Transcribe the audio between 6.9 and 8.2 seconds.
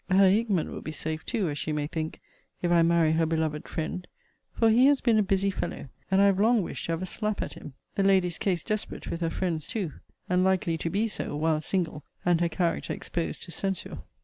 have a slap at him! The